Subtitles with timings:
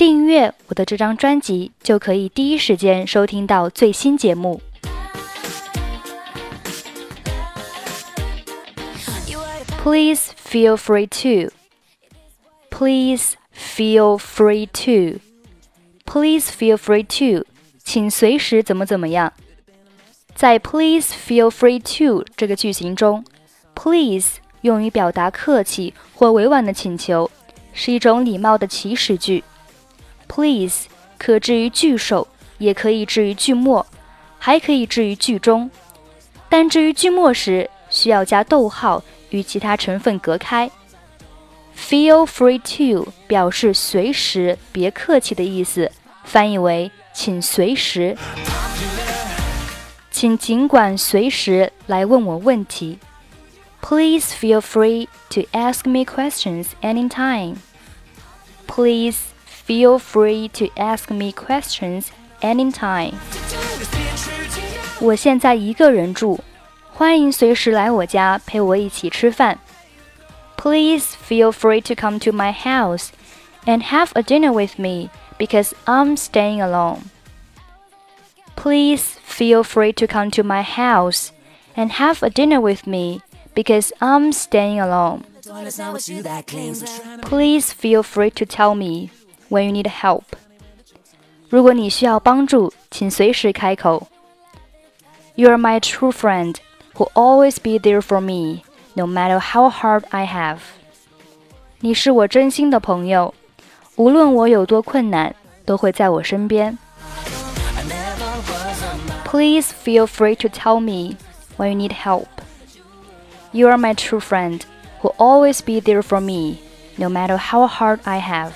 [0.00, 4.62] 订阅我的这张专辑，就可以第一时间收听到最新节目。
[9.82, 11.52] Please feel free to.
[12.70, 15.20] Please feel free to.
[16.06, 17.44] Please feel free to.
[17.84, 19.34] 请随时怎么怎么样。
[20.34, 23.22] 在 Please feel free to 这个句型中
[23.74, 27.30] ，Please 用于表达客气或委婉的请求，
[27.74, 29.44] 是一种礼貌的祈使句。
[30.30, 30.86] Please
[31.18, 33.84] 可置于句首，也可以置于句末，
[34.38, 35.68] 还可以置于句中。
[36.48, 39.02] 但置于句末时，需要加逗号。
[39.30, 40.68] 与其他成分隔开。
[41.76, 45.92] Feel free to 表示随时，别客气的意思，
[46.24, 48.16] 翻译为请随时，
[50.10, 52.98] 请尽管随时来问我问题。
[53.80, 57.58] Please feel free to ask me questions anytime.
[58.66, 59.18] Please
[59.69, 62.07] feel free to ask me questions
[62.41, 63.13] anytime.
[64.99, 66.39] 我现在一个人住。
[66.97, 69.59] 欢迎随时来我家陪我一起吃饭。
[70.55, 73.09] Please feel free to come to my house
[73.65, 77.09] and have a dinner with me because I'm staying alone.
[78.55, 81.31] Please feel free to come to my house
[81.75, 83.19] and have a dinner with me
[83.53, 85.25] because I'm staying alone.
[87.23, 89.11] Please feel free to tell me
[89.49, 90.23] when you need help.
[91.49, 94.07] 如果你需要帮助，请随时开口。
[95.35, 96.55] You are my true friend
[96.95, 100.59] will always be there for me, no matter how hard I have.
[101.81, 103.33] 你是我真心的朋友，
[103.95, 106.77] 无论我有多困难，都会在我身边。
[109.25, 111.17] Please feel free to tell me
[111.57, 112.27] when you need help.
[113.51, 114.61] You are my true friend
[115.01, 116.59] who will always be there for me,
[116.97, 118.51] no matter how hard I have.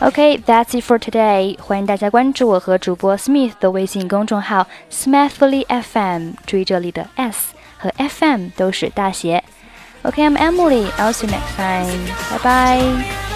[0.00, 1.58] Okay, that's it for today.
[1.60, 9.42] 欢迎大家关注我和主播 Smith 的微信公众号 Smithfully FM，注意这里的 S 和 FM 都是大写。
[10.04, 10.88] Okay, I'm Emily.
[10.92, 13.27] I'll see you next time.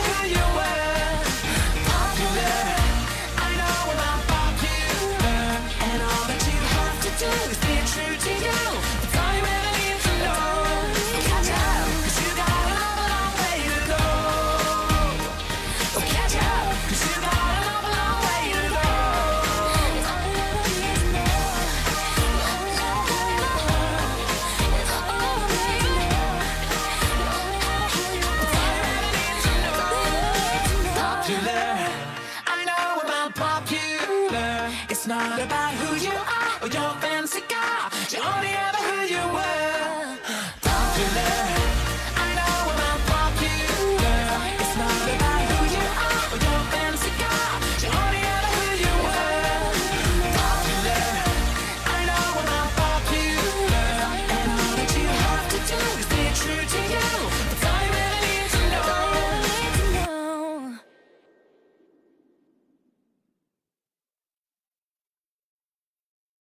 [35.31, 37.91] about who you are or your fancy car.
[38.09, 40.02] She only ever who you were.